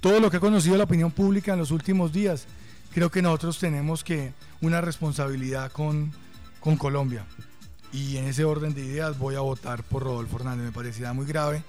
[0.00, 2.46] todo lo que he conocido la opinión pública en los últimos días,
[2.92, 6.10] creo que nosotros tenemos que una responsabilidad con,
[6.58, 7.24] con Colombia.
[7.92, 10.66] Y en ese orden de ideas voy a votar por Rodolfo Hernández.
[10.66, 11.62] Me parecía muy grave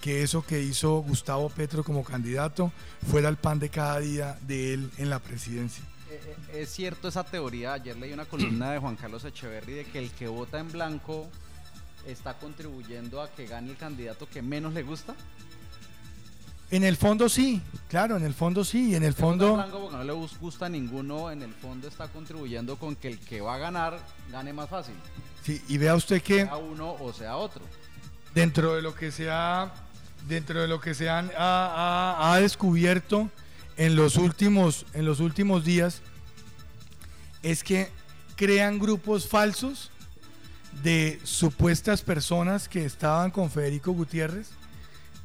[0.00, 2.70] que eso que hizo Gustavo Petro como candidato
[3.10, 5.82] fuera el pan de cada día de él en la presidencia.
[6.12, 9.98] Eh, Es cierto esa teoría, ayer leí una columna de Juan Carlos Echeverry de que
[9.98, 11.28] el que vota en blanco
[12.06, 15.14] está contribuyendo a que gane el candidato que menos le gusta.
[16.70, 19.54] En el fondo sí, claro, en el fondo sí, y en el fondo...
[19.54, 23.08] blanco porque no le gus- gusta a ninguno, en el fondo está contribuyendo con que
[23.08, 23.98] el que va a ganar
[24.30, 24.94] gane más fácil,
[25.42, 27.62] Sí, y vea usted que sea uno o sea otro.
[28.34, 29.70] dentro de lo que se ha,
[30.26, 33.28] dentro de lo que se han, ha, ha- ha descubierto
[33.76, 36.00] en los últimos, en los últimos días,
[37.42, 37.90] es que
[38.36, 39.90] crean grupos falsos
[40.82, 44.50] de supuestas personas que estaban con Federico Gutiérrez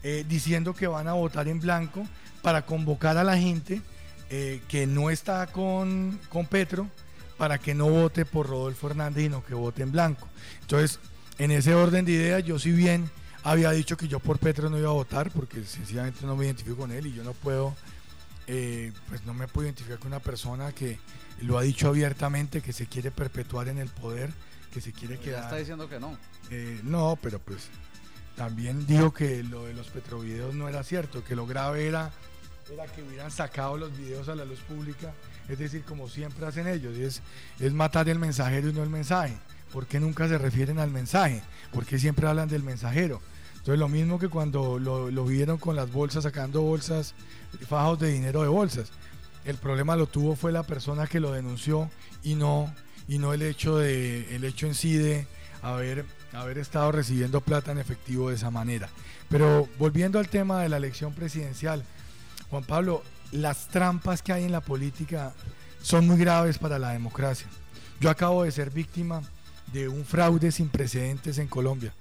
[0.03, 2.05] eh, diciendo que van a votar en blanco
[2.41, 3.81] para convocar a la gente
[4.29, 6.87] eh, que no está con, con Petro
[7.37, 10.27] para que no vote por Rodolfo Hernández, que vote en blanco.
[10.61, 10.99] Entonces,
[11.37, 13.09] en ese orden de ideas, yo si bien
[13.43, 16.77] había dicho que yo por Petro no iba a votar, porque sencillamente no me identifico
[16.77, 17.75] con él y yo no puedo,
[18.47, 20.99] eh, pues no me puedo identificar con una persona que
[21.41, 24.31] lo ha dicho abiertamente, que se quiere perpetuar en el poder,
[24.73, 25.43] que se quiere Pero ya quedar...
[25.43, 26.17] está diciendo que no.
[26.49, 27.67] Eh, no, pero pues
[28.35, 32.11] también dijo que lo de los petrovideos no era cierto, que lo grave era,
[32.71, 35.13] era que hubieran sacado los videos a la luz pública,
[35.49, 37.21] es decir, como siempre hacen ellos, es,
[37.59, 39.35] es matar el mensajero y no el mensaje.
[39.73, 41.41] ¿Por qué nunca se refieren al mensaje?
[41.73, 43.21] ¿Por qué siempre hablan del mensajero?
[43.67, 47.13] Entonces lo mismo que cuando lo, lo vieron con las bolsas, sacando bolsas,
[47.67, 48.91] fajos de dinero de bolsas.
[49.43, 51.89] El problema lo tuvo fue la persona que lo denunció
[52.23, 52.73] y no,
[53.09, 55.27] y no el hecho de, el hecho en sí de
[55.61, 58.87] haber, haber estado recibiendo plata en efectivo de esa manera.
[59.27, 61.83] Pero volviendo al tema de la elección presidencial,
[62.49, 63.03] Juan Pablo,
[63.33, 65.33] las trampas que hay en la política
[65.81, 67.49] son muy graves para la democracia.
[67.99, 69.23] Yo acabo de ser víctima
[69.73, 71.91] de un fraude sin precedentes en Colombia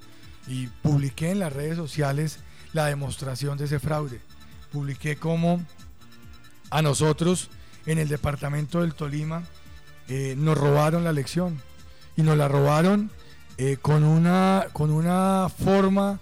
[0.47, 2.39] y publiqué en las redes sociales
[2.73, 4.21] la demostración de ese fraude.
[4.73, 5.65] Publiqué cómo
[6.71, 7.51] a nosotros
[7.87, 9.45] en el departamento del Tolima
[10.09, 11.61] eh, nos robaron la elección
[12.17, 13.11] y nos la robaron
[13.59, 16.21] eh, con, una, con una forma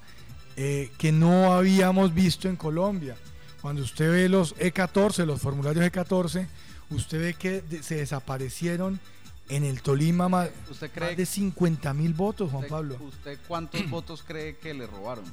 [0.57, 3.17] eh, que no habíamos visto en Colombia.
[3.61, 6.47] Cuando usted ve los E14, los formularios E14,
[6.91, 9.01] usted ve que se desaparecieron
[9.49, 12.97] en el Tolima más, ¿Usted de 50 mil votos, Juan usted- Pablo.
[13.01, 15.25] ¿Usted cuántos votos cree que le robaron?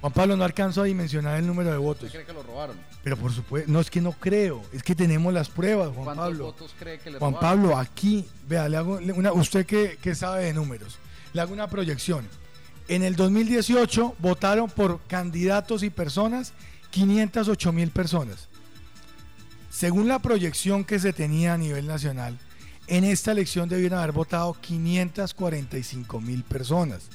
[0.00, 2.76] Juan Pablo no alcanzo a dimensionar el número de ¿Usted votos, cree que lo robaron?
[3.04, 6.24] pero por supuesto, no es que no creo, es que tenemos las pruebas, Juan ¿Cuántos
[6.24, 6.44] Pablo.
[6.46, 7.60] votos cree que le Juan robaron?
[7.60, 10.98] Pablo, aquí, vea, le hago una, usted que, que sabe de números,
[11.32, 12.26] le hago una proyección.
[12.88, 16.52] En el 2018 votaron por candidatos y personas
[16.90, 18.48] 508 mil personas.
[19.70, 22.38] Según la proyección que se tenía a nivel nacional,
[22.96, 27.08] en esta elección debieron haber votado 545 mil personas.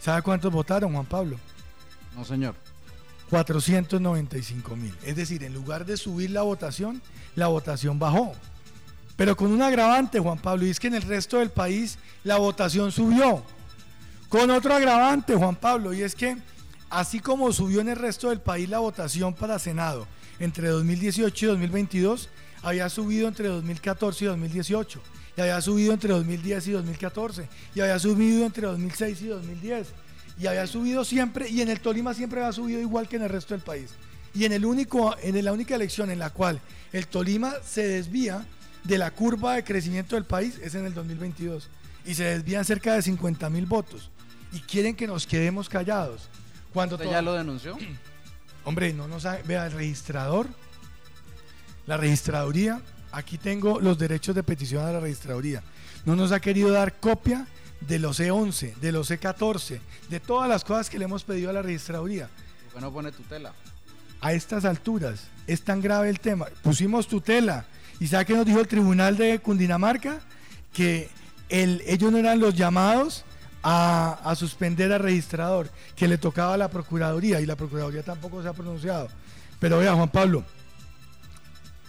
[0.00, 1.36] ¿Sabe cuántos votaron, Juan Pablo?
[2.14, 2.54] No, señor.
[3.30, 4.94] 495 mil.
[5.04, 7.02] Es decir, en lugar de subir la votación,
[7.34, 8.32] la votación bajó.
[9.16, 12.38] Pero con un agravante, Juan Pablo, y es que en el resto del país la
[12.38, 13.42] votación subió.
[14.28, 16.36] Con otro agravante, Juan Pablo, y es que
[16.94, 20.06] Así como subió en el resto del país la votación para Senado
[20.38, 22.28] entre 2018 y 2022,
[22.64, 25.00] había subido entre 2014 y 2018,
[25.36, 29.88] y había subido entre 2010 y 2014, y había subido entre 2006 y 2010,
[30.40, 33.28] y había subido siempre, y en el Tolima siempre había subido igual que en el
[33.28, 33.90] resto del país.
[34.34, 36.60] Y en, el único, en la única elección en la cual
[36.92, 38.44] el Tolima se desvía
[38.82, 41.68] de la curva de crecimiento del país es en el 2022.
[42.04, 44.10] Y se desvían cerca de 50 mil votos.
[44.52, 46.28] Y quieren que nos quedemos callados.
[46.72, 47.78] Cuando ¿Usted ya lo denunció?
[48.64, 49.42] Hombre, no nos sabe.
[49.44, 50.48] Vea, el registrador,
[51.86, 52.80] la registraduría,
[53.12, 55.62] aquí tengo los derechos de petición a la registraduría.
[56.04, 57.46] No nos ha querido dar copia
[57.80, 61.52] de los E11, de los E14, de todas las cosas que le hemos pedido a
[61.52, 62.28] la registraduría.
[62.64, 63.52] ¿Por qué no pone tutela?
[64.20, 66.46] A estas alturas es tan grave el tema.
[66.62, 67.66] Pusimos tutela.
[68.00, 70.20] ¿Y sabe qué nos dijo el tribunal de Cundinamarca?
[70.72, 71.10] Que
[71.48, 73.24] el, ellos no eran los llamados
[73.64, 78.48] a, suspender al registrador, que le tocaba a la Procuraduría y la Procuraduría tampoco se
[78.48, 79.08] ha pronunciado.
[79.58, 80.44] Pero vea, Juan Pablo,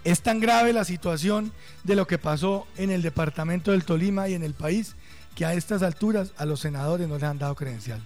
[0.05, 1.51] es tan grave la situación
[1.83, 4.95] de lo que pasó en el departamento del Tolima y en el país
[5.35, 7.99] que a estas alturas a los senadores no les han dado credencial.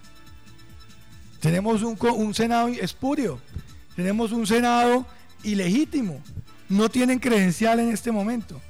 [1.40, 3.38] Tenemos un, un Senado espurio,
[3.94, 5.06] tenemos un Senado
[5.44, 6.22] ilegítimo,
[6.70, 8.60] no tienen credencial en este momento,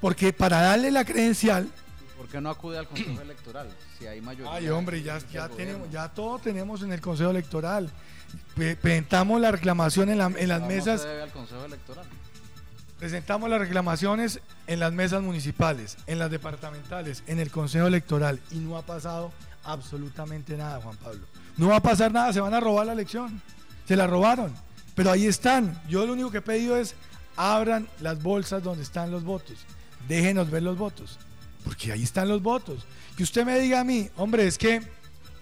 [0.00, 1.68] porque para darle la credencial...
[2.16, 3.68] ¿Por qué no acude al Consejo Electoral?
[3.98, 4.52] si hay mayoría.
[4.52, 7.88] Ay, hombre, ya, ya, tenemos, ya todo tenemos en el Consejo Electoral.
[8.56, 11.04] Presentamos la reclamación en, en las mesas.
[11.04, 12.06] al Consejo Electoral?
[13.00, 18.56] Presentamos las reclamaciones en las mesas municipales, en las departamentales, en el Consejo Electoral y
[18.56, 19.32] no ha pasado
[19.64, 21.26] absolutamente nada, Juan Pablo.
[21.56, 23.40] No va a pasar nada, se van a robar la elección.
[23.88, 24.54] Se la robaron,
[24.94, 25.80] pero ahí están.
[25.88, 26.94] Yo lo único que he pedido es
[27.36, 29.56] abran las bolsas donde están los votos.
[30.06, 31.18] Déjenos ver los votos,
[31.64, 32.84] porque ahí están los votos.
[33.16, 34.82] Que usted me diga a mí, hombre, es que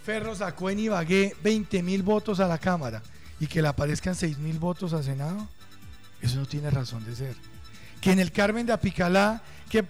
[0.04, 3.02] Ferro sacó en Ibagué 20 mil votos a la Cámara
[3.40, 5.48] y que le aparezcan 6 mil votos al Senado,
[6.22, 7.36] eso no tiene razón de ser.
[8.00, 9.84] Que en el Carmen de Apicalá, que,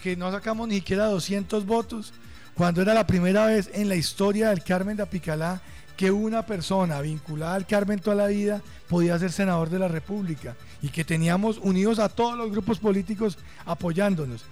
[0.00, 2.12] que, no sacamos ni siquiera 200 votos,
[2.54, 5.60] cuando era la primera vez en la historia del Carmen de Apicalá
[5.96, 10.56] que una persona vinculada al Carmen toda la vida podía ser senador de la República
[10.82, 14.44] y que teníamos unidos a todos los grupos políticos apoyándonos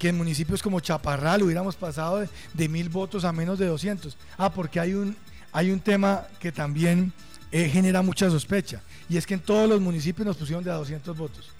[0.00, 4.16] que en municipios como Chaparral hubiéramos pasado de, mil votos a menos de 200.
[4.38, 5.14] Ah, porque hay un,
[5.52, 7.12] hay un tema que también
[7.52, 8.80] eh, genera mucha sospecha,
[9.10, 11.50] y es que en todos los municipios nos pusieron de a 200 votos.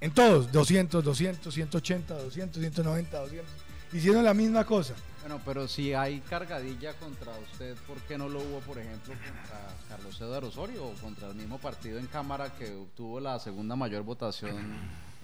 [0.00, 3.52] En todos, 200, 200, 180, 200, 190, 200.
[3.92, 4.94] Hicieron la misma cosa.
[5.20, 9.68] Bueno, pero si hay cargadilla contra usted, ¿por qué no lo hubo, por ejemplo, contra
[9.88, 14.04] Carlos Eduardo Osorio o contra el mismo partido en Cámara que obtuvo la segunda mayor
[14.04, 14.56] votación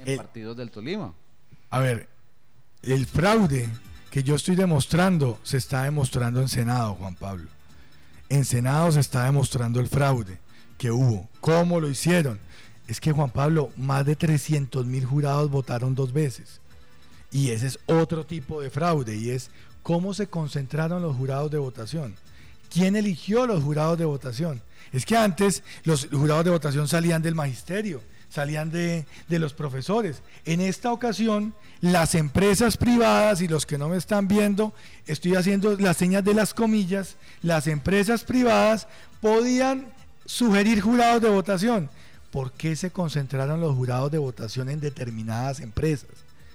[0.00, 1.14] en eh, partidos del Tolima?
[1.70, 2.08] A ver,
[2.82, 3.68] el fraude
[4.10, 7.48] que yo estoy demostrando se está demostrando en Senado, Juan Pablo.
[8.28, 10.42] En Senado se está demostrando el fraude
[10.78, 11.28] que hubo.
[11.40, 12.38] ¿Cómo lo hicieron?
[12.86, 16.60] Es que Juan Pablo, más de 300 mil jurados votaron dos veces.
[17.30, 19.50] Y ese es otro tipo de fraude y es
[19.82, 22.14] cómo se concentraron los jurados de votación.
[22.70, 24.62] ¿Quién eligió los jurados de votación?
[24.92, 28.00] Es que antes los jurados de votación salían del magisterio
[28.34, 30.20] salían de, los profesores.
[30.44, 34.74] En esta ocasión, las empresas privadas, y los que no me están viendo,
[35.06, 38.88] estoy haciendo las señas de las comillas, las empresas privadas
[39.20, 39.86] podían
[40.26, 41.90] sugerir jurados de votación.
[42.30, 46.10] ¿Por qué se concentraron los jurados de votación en determinadas empresas?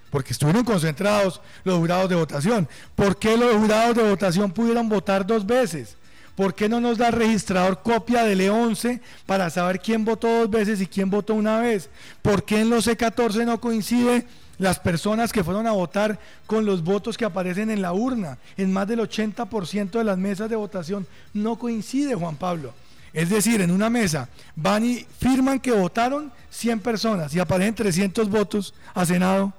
[0.09, 2.67] Porque estuvieron concentrados los jurados de votación.
[2.95, 5.95] ¿Por qué los jurados de votación pudieron votar dos veces?
[6.35, 10.49] ¿Por qué no nos da el registrador copia del E11 para saber quién votó dos
[10.49, 11.89] veces y quién votó una vez?
[12.21, 14.25] ¿Por qué en los E14 no coincide
[14.57, 18.37] las personas que fueron a votar con los votos que aparecen en la urna?
[18.57, 22.73] En más del 80% de las mesas de votación no coincide, Juan Pablo.
[23.13, 28.29] Es decir, en una mesa van y firman que votaron 100 personas y aparecen 300
[28.29, 29.53] votos a Senado.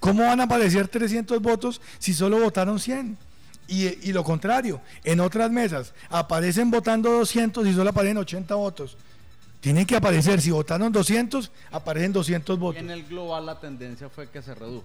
[0.00, 3.16] ¿Cómo van a aparecer 300 votos si solo votaron 100?
[3.68, 8.96] Y, lo contrario, en otras mesas aparecen votando 200 y solo aparecen 80 votos.
[9.60, 12.80] Tienen que aparecer, si votaron 200, aparecen 200 votos.
[12.80, 14.84] Y en el global la tendencia fue que se redujo.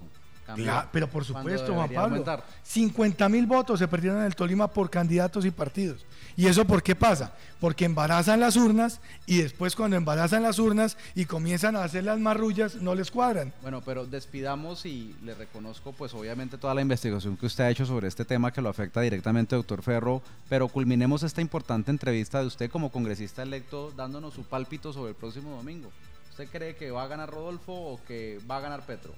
[0.92, 5.46] Pero por supuesto, Juan Pablo, 50 mil votos se perdieron en el Tolima por candidatos
[5.46, 6.06] y partidos.
[6.38, 7.34] ¿Y eso por qué pasa?
[7.60, 12.20] Porque embarazan las urnas y después cuando embarazan las urnas y comienzan a hacer las
[12.20, 13.54] marrullas, no les cuadran.
[13.62, 17.86] Bueno, pero despidamos y le reconozco pues obviamente toda la investigación que usted ha hecho
[17.86, 22.48] sobre este tema que lo afecta directamente, doctor Ferro, pero culminemos esta importante entrevista de
[22.48, 25.92] usted como congresista electo dándonos su pálpito sobre el próximo domingo.
[26.30, 29.14] ¿Usted cree que va a ganar Rodolfo o que va a ganar Petro?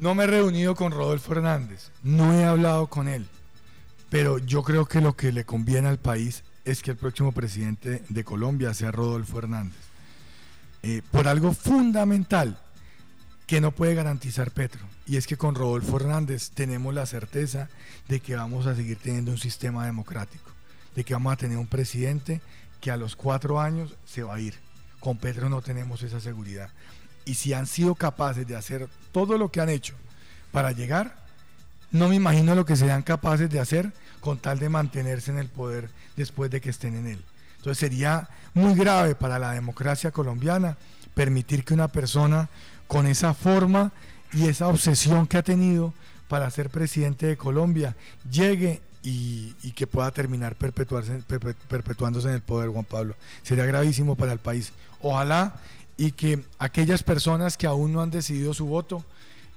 [0.00, 3.26] No me he reunido con Rodolfo Hernández, no he hablado con él
[4.08, 8.02] pero yo creo que lo que le conviene al país es que el próximo presidente
[8.08, 9.78] de Colombia sea Rodolfo Hernández.
[10.82, 12.58] Eh, por algo fundamental
[13.46, 14.80] que no puede garantizar Petro.
[15.06, 17.68] Y es que con Rodolfo Hernández tenemos la certeza
[18.08, 20.50] de que vamos a seguir teniendo un sistema democrático,
[20.94, 22.40] de que vamos a tener un presidente
[22.80, 24.54] que a los cuatro años se va a ir.
[25.00, 26.70] Con Petro no tenemos esa seguridad.
[27.26, 29.94] Y si han sido capaces de hacer todo lo que han hecho
[30.52, 31.14] para llegar,
[31.90, 35.48] no me imagino lo que serían capaces de hacer con tal de mantenerse en el
[35.48, 37.24] poder después de que estén en él.
[37.58, 40.78] Entonces sería muy grave para la democracia colombiana
[41.14, 42.48] permitir que una persona
[42.86, 43.92] con esa forma
[44.32, 45.92] y esa obsesión que ha tenido
[46.28, 47.96] para ser presidente de Colombia
[48.30, 53.14] llegue y, que pueda terminar perpetuándose en el poder, Juan Pablo.
[53.42, 54.72] Sería gravísimo para el país.
[55.00, 55.54] Ojalá
[55.96, 59.04] y que aquellas personas que aún no han decidido su voto,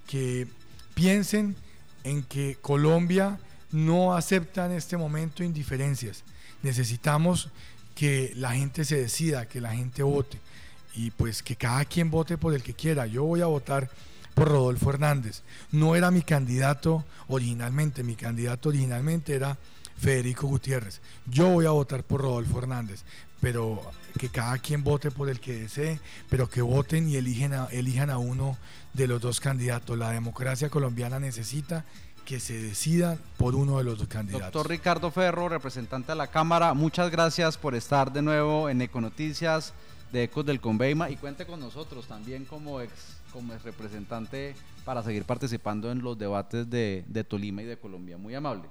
[0.08, 0.48] que
[0.94, 1.56] piensen
[2.04, 3.40] en que Colombia
[3.72, 6.24] no acepta en este momento indiferencias.
[6.64, 7.50] Necesitamos
[7.96, 10.40] que la gente se decida, que la gente vote
[10.96, 13.06] y pues que cada quien vote por el que quiera.
[13.06, 13.90] Yo voy a votar
[14.34, 15.44] por Rodolfo Hernández.
[15.72, 19.58] No era mi candidato originalmente, mi candidato originalmente era
[20.00, 21.02] Federico Gutiérrez.
[21.26, 23.04] Yo voy a votar por Rodolfo Hernández,
[23.42, 23.82] pero
[24.18, 28.58] que cada quien vote por el que desee, pero que voten y elijan a uno
[28.94, 29.98] de los dos candidatos.
[29.98, 31.86] La democracia colombiana necesita
[32.26, 34.54] que se decida por uno de los dos candidatos.
[34.54, 39.74] Doctor Ricardo Ferro, representante de la Cámara, muchas gracias por estar de nuevo en Econoticias
[40.12, 42.92] de Ecos del Conveima y cuente con nosotros también como ex,
[43.34, 48.18] como ex representante para seguir participando en los debates de, de Tolima y de Colombia.
[48.18, 48.70] Muy amable.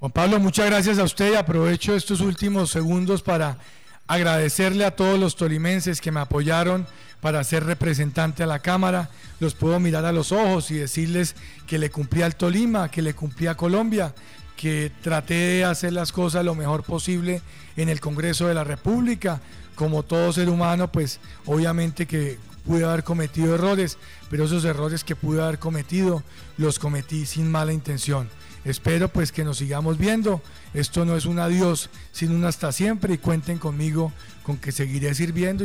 [0.00, 3.58] Juan Pablo, muchas gracias a usted y aprovecho estos últimos segundos para
[4.06, 6.86] agradecerle a todos los tolimenses que me apoyaron
[7.20, 9.10] para ser representante a la Cámara.
[9.40, 11.34] Los puedo mirar a los ojos y decirles
[11.66, 14.14] que le cumplí al Tolima, que le cumplí a Colombia,
[14.56, 17.42] que traté de hacer las cosas lo mejor posible
[17.76, 19.40] en el Congreso de la República.
[19.74, 23.98] Como todo ser humano, pues obviamente que pude haber cometido errores,
[24.30, 26.22] pero esos errores que pude haber cometido
[26.56, 28.28] los cometí sin mala intención.
[28.64, 30.42] Espero pues que nos sigamos viendo.
[30.74, 35.14] Esto no es un adiós, sino un hasta siempre y cuenten conmigo con que seguiré
[35.14, 35.56] sirviendo.